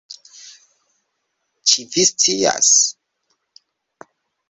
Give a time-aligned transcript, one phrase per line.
[1.73, 2.73] Ĉi vi scias?